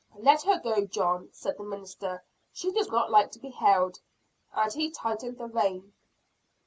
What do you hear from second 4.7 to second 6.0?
he tightened the rein.